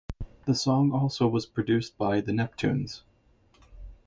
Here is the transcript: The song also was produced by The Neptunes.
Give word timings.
The 0.47 0.55
song 0.55 0.91
also 0.93 1.27
was 1.27 1.45
produced 1.45 1.95
by 1.95 2.21
The 2.21 2.31
Neptunes. 2.31 3.03